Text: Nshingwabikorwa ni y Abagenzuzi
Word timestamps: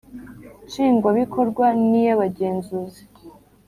Nshingwabikorwa 0.67 1.65
ni 1.89 1.99
y 2.07 2.09
Abagenzuzi 2.15 3.03